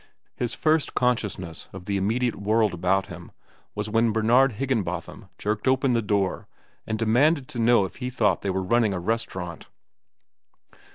[0.35, 3.31] His first consciousness of the immediate world about him
[3.75, 6.47] was when Bernard Higginbotham jerked open the door
[6.87, 9.67] and demanded to know if he thought they were running a restaurant.